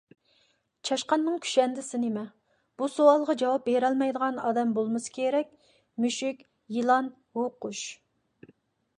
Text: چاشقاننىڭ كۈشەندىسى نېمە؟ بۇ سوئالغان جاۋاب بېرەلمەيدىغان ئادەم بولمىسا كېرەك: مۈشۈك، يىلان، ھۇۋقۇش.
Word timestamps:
چاشقاننىڭ 0.89 1.33
كۈشەندىسى 1.41 1.97
نېمە؟ 2.05 2.23
بۇ 2.81 2.87
سوئالغان 2.93 3.37
جاۋاب 3.41 3.65
بېرەلمەيدىغان 3.67 4.39
ئادەم 4.47 4.71
بولمىسا 4.77 5.13
كېرەك: 5.17 5.51
مۈشۈك، 6.05 6.41
يىلان، 6.77 7.11
ھۇۋقۇش. 7.41 7.83